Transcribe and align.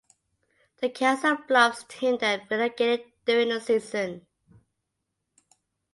The 0.81 0.89
Council 0.89 1.37
Bluffs 1.47 1.85
team 1.87 2.17
then 2.19 2.47
relocated 2.49 3.05
during 3.23 3.49
the 3.49 3.61
season. 3.61 4.25